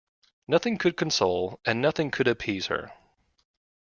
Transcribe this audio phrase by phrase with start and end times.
[0.47, 2.91] Nothing could console and nothing could appease her.